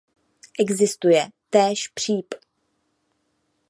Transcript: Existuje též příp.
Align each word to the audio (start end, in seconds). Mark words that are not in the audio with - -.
Existuje 0.59 1.27
též 1.49 1.87
příp. 1.93 2.33